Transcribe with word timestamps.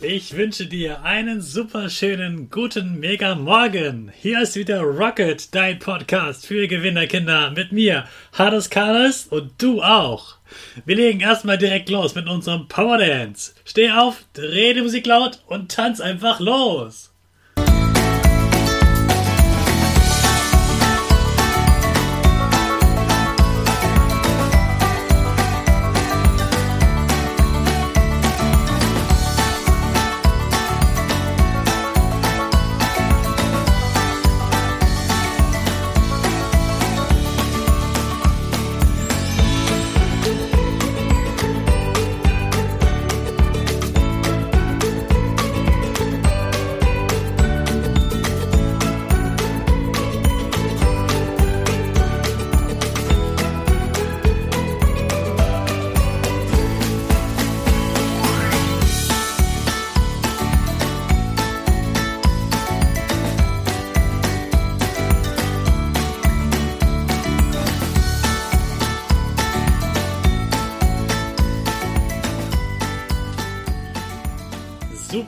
Ich 0.00 0.36
wünsche 0.36 0.66
dir 0.66 1.02
einen 1.02 1.40
super 1.40 1.90
schönen 1.90 2.50
guten 2.50 3.00
Mega 3.00 3.34
Morgen. 3.34 4.12
Hier 4.16 4.42
ist 4.42 4.54
wieder 4.54 4.82
Rocket, 4.82 5.52
dein 5.52 5.80
Podcast 5.80 6.46
für 6.46 6.68
Gewinnerkinder 6.68 7.50
mit 7.50 7.72
mir, 7.72 8.04
Hades 8.32 8.70
Carlos 8.70 9.26
und 9.26 9.60
du 9.60 9.82
auch. 9.82 10.36
Wir 10.84 10.94
legen 10.94 11.18
erstmal 11.18 11.58
direkt 11.58 11.88
los 11.88 12.14
mit 12.14 12.28
unserem 12.28 12.68
Power 12.68 12.98
Dance. 12.98 13.54
Steh 13.64 13.90
auf, 13.90 14.24
dreh 14.34 14.72
die 14.72 14.82
Musik 14.82 15.04
laut 15.04 15.40
und 15.48 15.72
tanz 15.72 16.00
einfach 16.00 16.38
los. 16.38 17.12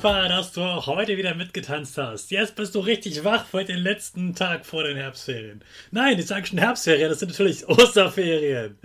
Super, 0.00 0.28
dass 0.28 0.52
du 0.52 0.62
auch 0.62 0.86
heute 0.86 1.16
wieder 1.16 1.34
mitgetanzt 1.34 1.98
hast. 1.98 2.30
Jetzt 2.30 2.54
bist 2.54 2.76
du 2.76 2.78
richtig 2.78 3.24
wach 3.24 3.44
für 3.46 3.64
den 3.64 3.80
letzten 3.80 4.32
Tag 4.32 4.64
vor 4.64 4.84
den 4.84 4.96
Herbstferien. 4.96 5.60
Nein, 5.90 6.20
ich 6.20 6.26
sage 6.26 6.46
schon 6.46 6.60
Herbstferien, 6.60 7.08
das 7.08 7.18
sind 7.18 7.30
natürlich 7.30 7.68
Osterferien. 7.68 8.78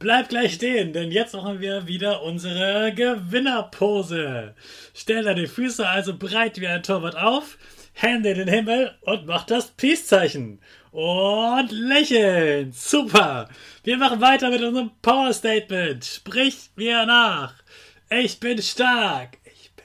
Bleib 0.00 0.28
gleich 0.28 0.54
stehen, 0.54 0.92
denn 0.92 1.12
jetzt 1.12 1.34
machen 1.34 1.60
wir 1.60 1.86
wieder 1.86 2.20
unsere 2.22 2.92
Gewinnerpose. 2.92 4.56
Stell 4.92 5.22
deine 5.22 5.46
Füße 5.46 5.88
also 5.88 6.18
breit 6.18 6.60
wie 6.60 6.66
ein 6.66 6.82
Torwart 6.82 7.16
auf, 7.16 7.58
Hände 7.92 8.30
in 8.30 8.38
den 8.38 8.48
Himmel 8.48 8.90
und 9.02 9.24
mach 9.24 9.44
das 9.44 9.68
Peace-Zeichen. 9.68 10.58
Und 10.90 11.70
lächeln. 11.70 12.72
Super. 12.72 13.48
Wir 13.84 13.98
machen 13.98 14.20
weiter 14.20 14.50
mit 14.50 14.62
unserem 14.62 14.90
Power 15.00 15.32
Statement. 15.32 16.04
Sprich 16.04 16.70
mir 16.74 17.06
nach. 17.06 17.54
Ich 18.10 18.40
bin 18.40 18.60
stark. 18.60 19.38
Ich 19.44 19.70
bin 19.76 19.84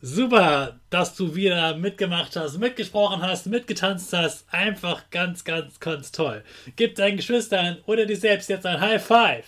Super, 0.00 0.78
dass 0.90 1.16
du 1.16 1.34
wieder 1.34 1.76
mitgemacht 1.76 2.36
hast, 2.36 2.58
mitgesprochen 2.58 3.20
hast, 3.20 3.46
mitgetanzt 3.46 4.12
hast. 4.12 4.46
Einfach 4.52 5.10
ganz, 5.10 5.42
ganz, 5.42 5.80
ganz 5.80 6.12
toll. 6.12 6.44
Gib 6.76 6.94
deinen 6.94 7.16
Geschwistern 7.16 7.78
oder 7.84 8.06
dir 8.06 8.16
selbst 8.16 8.48
jetzt 8.48 8.64
ein 8.64 8.80
High 8.80 9.04
Five. 9.04 9.46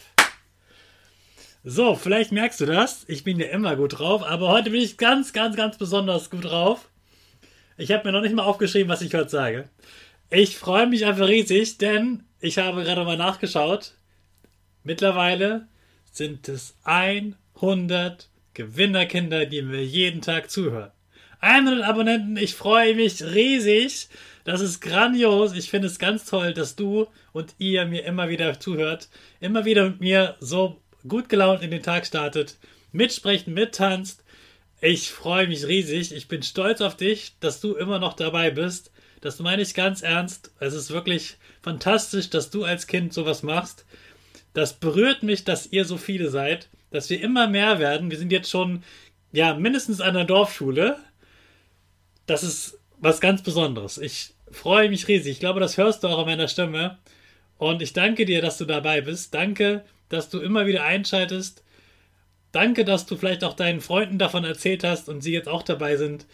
So, 1.62 1.94
vielleicht 1.94 2.32
merkst 2.32 2.60
du 2.60 2.66
das. 2.66 3.04
Ich 3.06 3.22
bin 3.22 3.38
ja 3.38 3.46
immer 3.46 3.76
gut 3.76 4.00
drauf, 4.00 4.24
aber 4.24 4.48
heute 4.48 4.70
bin 4.70 4.80
ich 4.80 4.96
ganz, 4.96 5.32
ganz, 5.32 5.54
ganz 5.54 5.78
besonders 5.78 6.30
gut 6.30 6.46
drauf. 6.46 6.88
Ich 7.76 7.92
habe 7.92 8.08
mir 8.08 8.12
noch 8.12 8.22
nicht 8.22 8.34
mal 8.34 8.42
aufgeschrieben, 8.42 8.88
was 8.88 9.02
ich 9.02 9.14
heute 9.14 9.28
sage. 9.28 9.68
Ich 10.30 10.58
freue 10.58 10.88
mich 10.88 11.06
einfach 11.06 11.28
riesig, 11.28 11.78
denn 11.78 12.24
ich 12.40 12.58
habe 12.58 12.82
gerade 12.82 13.04
mal 13.04 13.16
nachgeschaut. 13.16 13.92
Mittlerweile 14.82 15.68
sind 16.10 16.48
es 16.48 16.74
100 16.82 18.30
Gewinnerkinder, 18.60 19.46
die 19.46 19.62
mir 19.62 19.82
jeden 19.82 20.20
Tag 20.20 20.50
zuhören. 20.50 20.90
100 21.40 21.82
Abonnenten, 21.82 22.36
ich 22.36 22.54
freue 22.54 22.94
mich 22.94 23.22
riesig. 23.22 24.08
Das 24.44 24.60
ist 24.60 24.82
grandios. 24.82 25.54
Ich 25.54 25.70
finde 25.70 25.88
es 25.88 25.98
ganz 25.98 26.26
toll, 26.26 26.52
dass 26.52 26.76
du 26.76 27.06
und 27.32 27.54
ihr 27.56 27.86
mir 27.86 28.04
immer 28.04 28.28
wieder 28.28 28.60
zuhört, 28.60 29.08
immer 29.40 29.64
wieder 29.64 29.88
mit 29.88 30.00
mir 30.00 30.36
so 30.40 30.78
gut 31.08 31.30
gelaunt 31.30 31.62
in 31.62 31.70
den 31.70 31.82
Tag 31.82 32.04
startet, 32.04 32.58
mitsprecht, 32.92 33.48
mittanzt. 33.48 34.24
Ich 34.82 35.10
freue 35.10 35.48
mich 35.48 35.66
riesig. 35.66 36.14
Ich 36.14 36.28
bin 36.28 36.42
stolz 36.42 36.82
auf 36.82 36.98
dich, 36.98 37.32
dass 37.40 37.62
du 37.62 37.76
immer 37.76 37.98
noch 37.98 38.12
dabei 38.12 38.50
bist. 38.50 38.90
Das 39.22 39.38
meine 39.38 39.62
ich 39.62 39.72
ganz 39.72 40.02
ernst. 40.02 40.52
Es 40.60 40.74
ist 40.74 40.90
wirklich 40.90 41.38
fantastisch, 41.62 42.28
dass 42.28 42.50
du 42.50 42.64
als 42.64 42.86
Kind 42.86 43.14
sowas 43.14 43.42
machst. 43.42 43.86
Das 44.52 44.74
berührt 44.74 45.22
mich, 45.22 45.44
dass 45.44 45.72
ihr 45.72 45.86
so 45.86 45.96
viele 45.96 46.28
seid 46.28 46.68
dass 46.90 47.10
wir 47.10 47.20
immer 47.20 47.48
mehr 47.48 47.78
werden. 47.78 48.10
Wir 48.10 48.18
sind 48.18 48.32
jetzt 48.32 48.50
schon, 48.50 48.82
ja, 49.32 49.54
mindestens 49.54 50.00
an 50.00 50.14
der 50.14 50.24
Dorfschule. 50.24 50.96
Das 52.26 52.42
ist 52.42 52.78
was 52.98 53.20
ganz 53.20 53.42
Besonderes. 53.42 53.98
Ich 53.98 54.34
freue 54.50 54.88
mich 54.88 55.08
riesig. 55.08 55.32
Ich 55.32 55.40
glaube, 55.40 55.60
das 55.60 55.76
hörst 55.76 56.02
du 56.04 56.08
auch 56.08 56.18
an 56.18 56.26
meiner 56.26 56.48
Stimme. 56.48 56.98
Und 57.58 57.82
ich 57.82 57.92
danke 57.92 58.24
dir, 58.24 58.42
dass 58.42 58.58
du 58.58 58.64
dabei 58.64 59.00
bist. 59.00 59.34
Danke, 59.34 59.84
dass 60.08 60.28
du 60.30 60.40
immer 60.40 60.66
wieder 60.66 60.84
einschaltest. 60.84 61.62
Danke, 62.52 62.84
dass 62.84 63.06
du 63.06 63.16
vielleicht 63.16 63.44
auch 63.44 63.54
deinen 63.54 63.80
Freunden 63.80 64.18
davon 64.18 64.44
erzählt 64.44 64.82
hast 64.82 65.08
und 65.08 65.20
sie 65.20 65.32
jetzt 65.32 65.48
auch 65.48 65.62
dabei 65.62 65.96
sind. 65.96 66.26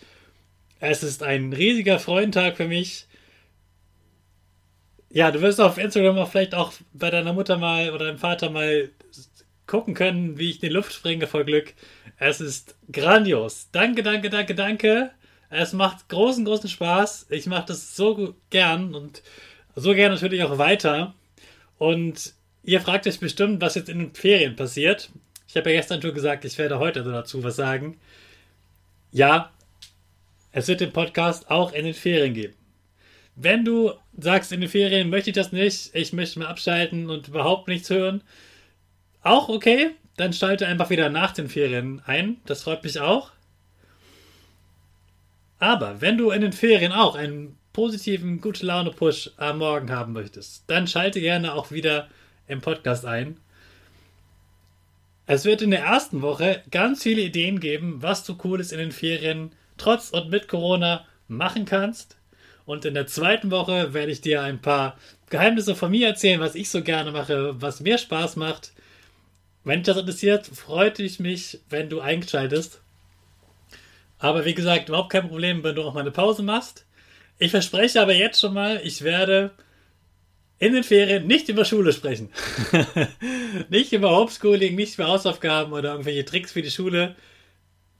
Es 0.80 1.02
ist 1.02 1.22
ein 1.22 1.52
riesiger 1.52 1.98
Freundentag 1.98 2.56
für 2.56 2.68
mich. 2.68 3.06
Ja, 5.10 5.30
du 5.30 5.40
wirst 5.40 5.60
auf 5.60 5.78
Instagram 5.78 6.18
auch 6.18 6.30
vielleicht 6.30 6.54
auch 6.54 6.72
bei 6.92 7.10
deiner 7.10 7.32
Mutter 7.32 7.58
mal 7.58 7.90
oder 7.90 8.06
deinem 8.06 8.18
Vater 8.18 8.50
mal 8.50 8.90
gucken 9.66 9.94
können, 9.94 10.38
wie 10.38 10.50
ich 10.50 10.62
in 10.62 10.68
die 10.68 10.74
Luft 10.74 10.92
springe 10.92 11.26
vor 11.26 11.44
Glück. 11.44 11.74
Es 12.18 12.40
ist 12.40 12.76
grandios. 12.90 13.68
Danke, 13.72 14.02
danke, 14.02 14.30
danke, 14.30 14.54
danke. 14.54 15.10
Es 15.50 15.72
macht 15.72 16.08
großen, 16.08 16.44
großen 16.44 16.68
Spaß. 16.68 17.26
Ich 17.30 17.46
mache 17.46 17.66
das 17.68 17.96
so 17.96 18.34
gern 18.50 18.94
und 18.94 19.22
so 19.74 19.94
gern 19.94 20.12
natürlich 20.12 20.42
auch 20.42 20.58
weiter. 20.58 21.14
Und 21.78 22.34
ihr 22.64 22.80
fragt 22.80 23.06
euch 23.06 23.20
bestimmt, 23.20 23.60
was 23.60 23.74
jetzt 23.74 23.88
in 23.88 23.98
den 23.98 24.14
Ferien 24.14 24.56
passiert. 24.56 25.10
Ich 25.48 25.56
habe 25.56 25.70
ja 25.70 25.76
gestern 25.76 26.02
schon 26.02 26.14
gesagt, 26.14 26.44
ich 26.44 26.58
werde 26.58 26.78
heute 26.78 27.02
dazu 27.02 27.44
was 27.44 27.56
sagen. 27.56 27.98
Ja, 29.12 29.52
es 30.52 30.68
wird 30.68 30.80
den 30.80 30.92
Podcast 30.92 31.50
auch 31.50 31.72
in 31.72 31.84
den 31.84 31.94
Ferien 31.94 32.34
geben. 32.34 32.54
Wenn 33.36 33.64
du 33.64 33.92
sagst, 34.18 34.52
in 34.52 34.62
den 34.62 34.70
Ferien 34.70 35.10
möchte 35.10 35.30
ich 35.30 35.36
das 35.36 35.52
nicht, 35.52 35.94
ich 35.94 36.14
möchte 36.14 36.38
mal 36.38 36.46
abschalten 36.46 37.10
und 37.10 37.28
überhaupt 37.28 37.68
nichts 37.68 37.90
hören, 37.90 38.22
auch 39.26 39.48
okay. 39.48 39.90
Dann 40.16 40.32
schalte 40.32 40.66
einfach 40.66 40.90
wieder 40.90 41.10
nach 41.10 41.32
den 41.32 41.48
Ferien 41.48 42.00
ein. 42.06 42.38
Das 42.46 42.62
freut 42.62 42.82
mich 42.84 43.00
auch. 43.00 43.32
Aber 45.58 46.00
wenn 46.00 46.18
du 46.18 46.30
in 46.30 46.40
den 46.40 46.52
Ferien 46.52 46.92
auch 46.92 47.14
einen 47.14 47.56
positiven, 47.72 48.40
gute 48.40 48.64
Laune-Push 48.64 49.32
am 49.36 49.58
Morgen 49.58 49.90
haben 49.90 50.12
möchtest, 50.12 50.64
dann 50.66 50.86
schalte 50.86 51.20
gerne 51.20 51.54
auch 51.54 51.70
wieder 51.70 52.08
im 52.46 52.60
Podcast 52.60 53.04
ein. 53.04 53.38
Es 55.26 55.44
wird 55.44 55.60
in 55.60 55.72
der 55.72 55.84
ersten 55.84 56.22
Woche 56.22 56.62
ganz 56.70 57.02
viele 57.02 57.20
Ideen 57.20 57.58
geben, 57.58 58.00
was 58.00 58.24
du 58.24 58.36
Cooles 58.36 58.72
in 58.72 58.78
den 58.78 58.92
Ferien 58.92 59.52
trotz 59.76 60.10
und 60.10 60.30
mit 60.30 60.48
Corona 60.48 61.04
machen 61.28 61.64
kannst. 61.64 62.16
Und 62.64 62.84
in 62.84 62.94
der 62.94 63.06
zweiten 63.06 63.50
Woche 63.50 63.92
werde 63.92 64.12
ich 64.12 64.20
dir 64.20 64.42
ein 64.42 64.60
paar 64.60 64.96
Geheimnisse 65.28 65.74
von 65.74 65.90
mir 65.90 66.06
erzählen, 66.08 66.40
was 66.40 66.54
ich 66.54 66.70
so 66.70 66.82
gerne 66.82 67.10
mache, 67.10 67.60
was 67.60 67.80
mir 67.80 67.98
Spaß 67.98 68.36
macht. 68.36 68.72
Wenn 69.66 69.80
dich 69.80 69.86
das 69.86 69.96
interessiert, 69.96 70.46
freut 70.46 71.00
ich 71.00 71.18
mich, 71.18 71.58
wenn 71.68 71.90
du 71.90 71.98
einschaltest. 71.98 72.80
Aber 74.16 74.44
wie 74.44 74.54
gesagt, 74.54 74.88
überhaupt 74.88 75.10
kein 75.10 75.26
Problem, 75.26 75.64
wenn 75.64 75.74
du 75.74 75.82
auch 75.82 75.92
mal 75.92 76.02
eine 76.02 76.12
Pause 76.12 76.44
machst. 76.44 76.86
Ich 77.40 77.50
verspreche 77.50 78.00
aber 78.00 78.14
jetzt 78.14 78.38
schon 78.38 78.54
mal, 78.54 78.80
ich 78.84 79.02
werde 79.02 79.50
in 80.60 80.72
den 80.72 80.84
Ferien 80.84 81.26
nicht 81.26 81.48
über 81.48 81.64
Schule 81.64 81.92
sprechen. 81.92 82.30
nicht 83.68 83.92
über 83.92 84.16
Homeschooling, 84.16 84.76
nicht 84.76 84.94
über 84.94 85.08
Hausaufgaben 85.08 85.72
oder 85.72 85.90
irgendwelche 85.90 86.24
Tricks 86.24 86.52
für 86.52 86.62
die 86.62 86.70
Schule. 86.70 87.16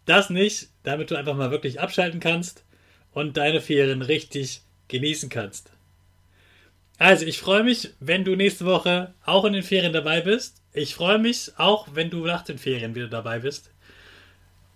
Das 0.05 0.31
nicht, 0.31 0.69
damit 0.85 1.11
du 1.11 1.17
einfach 1.17 1.35
mal 1.35 1.51
wirklich 1.51 1.81
abschalten 1.81 2.21
kannst 2.21 2.65
und 3.11 3.37
deine 3.37 3.61
Ferien 3.61 4.03
richtig 4.03 4.63
genießen 4.87 5.31
kannst. 5.31 5.73
Also, 6.99 7.27
ich 7.27 7.39
freue 7.39 7.63
mich, 7.63 7.91
wenn 8.01 8.25
du 8.25 8.37
nächste 8.37 8.65
Woche 8.65 9.15
auch 9.25 9.45
in 9.45 9.53
den 9.53 9.63
Ferien 9.63 9.93
dabei 9.93 10.23
bist. 10.23 10.63
Ich 10.73 10.95
freue 10.95 11.19
mich 11.19 11.53
auch, 11.59 11.89
wenn 11.93 12.11
du 12.11 12.25
nach 12.25 12.43
den 12.43 12.59
Ferien 12.59 12.95
wieder 12.95 13.09
dabei 13.09 13.41
bist. 13.41 13.71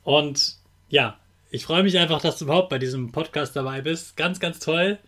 Und 0.02 0.56
ja, 0.88 1.18
ich 1.50 1.64
freue 1.64 1.82
mich 1.82 1.98
einfach, 1.98 2.20
dass 2.20 2.38
du 2.38 2.44
überhaupt 2.44 2.68
bei 2.68 2.78
diesem 2.78 3.10
Podcast 3.12 3.56
dabei 3.56 3.80
bist. 3.80 4.16
Ganz, 4.16 4.38
ganz 4.38 4.58
toll. 4.58 4.98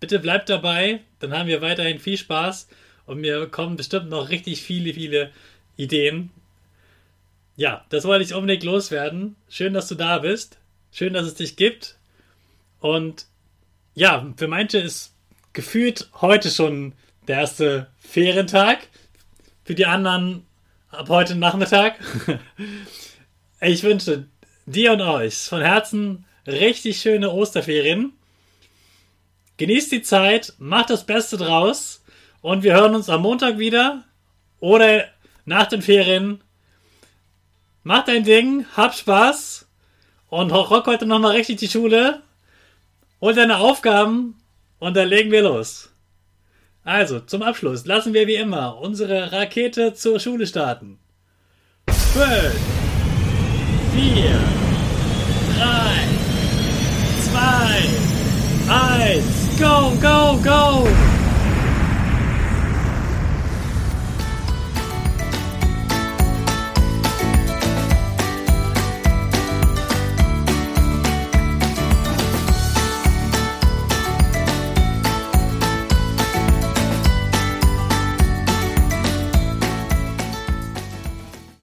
Bitte 0.00 0.18
bleib 0.18 0.46
dabei, 0.46 1.00
dann 1.20 1.32
haben 1.32 1.46
wir 1.46 1.62
weiterhin 1.62 2.00
viel 2.00 2.16
Spaß 2.16 2.66
und 3.06 3.20
mir 3.20 3.46
kommen 3.46 3.76
bestimmt 3.76 4.08
noch 4.08 4.30
richtig 4.30 4.62
viele, 4.62 4.94
viele 4.94 5.30
Ideen. 5.76 6.30
Ja, 7.54 7.84
das 7.90 8.04
wollte 8.04 8.24
ich 8.24 8.34
unbedingt 8.34 8.64
loswerden. 8.64 9.36
Schön, 9.48 9.74
dass 9.74 9.86
du 9.86 9.94
da 9.94 10.18
bist. 10.18 10.58
Schön, 10.90 11.12
dass 11.12 11.26
es 11.26 11.34
dich 11.34 11.54
gibt. 11.54 11.98
Und 12.80 13.26
ja, 13.94 14.32
für 14.36 14.48
manche 14.48 14.78
ist 14.78 15.14
gefühlt 15.52 16.10
heute 16.20 16.50
schon 16.50 16.94
der 17.28 17.40
erste 17.40 17.88
Ferientag. 17.98 18.88
Für 19.64 19.74
die 19.74 19.86
anderen 19.86 20.46
ab 20.90 21.08
heute 21.08 21.34
Nachmittag. 21.34 21.96
Ich 23.64 23.84
wünsche 23.84 24.26
dir 24.66 24.94
und 24.94 25.02
euch 25.02 25.36
von 25.36 25.60
Herzen 25.60 26.24
richtig 26.48 27.00
schöne 27.00 27.30
Osterferien. 27.30 28.12
Genießt 29.56 29.92
die 29.92 30.02
Zeit, 30.02 30.54
macht 30.58 30.90
das 30.90 31.06
Beste 31.06 31.36
draus 31.36 32.02
und 32.40 32.64
wir 32.64 32.74
hören 32.74 32.96
uns 32.96 33.08
am 33.08 33.22
Montag 33.22 33.58
wieder 33.58 34.02
oder 34.58 35.04
nach 35.44 35.68
den 35.68 35.80
Ferien. 35.80 36.42
Macht 37.84 38.08
dein 38.08 38.24
Ding, 38.24 38.66
hab 38.76 38.96
Spaß 38.96 39.68
und 40.28 40.50
rock 40.50 40.88
heute 40.88 41.06
nochmal 41.06 41.36
richtig 41.36 41.58
die 41.58 41.68
Schule. 41.68 42.20
Hol 43.20 43.32
deine 43.32 43.58
Aufgaben 43.58 44.41
und 44.82 44.96
dann 44.96 45.08
legen 45.08 45.30
wir 45.30 45.42
los. 45.42 45.90
Also, 46.82 47.20
zum 47.20 47.42
Abschluss 47.42 47.86
lassen 47.86 48.14
wir 48.14 48.26
wie 48.26 48.34
immer 48.34 48.78
unsere 48.78 49.30
Rakete 49.30 49.94
zur 49.94 50.18
Schule 50.18 50.44
starten. 50.44 50.98
5, 51.86 52.26
4, 53.94 54.24
3, 55.56 56.02
2, 58.66 59.14
1, 59.14 59.24
go, 59.60 59.92
go, 60.00 60.36
go! 60.42 61.11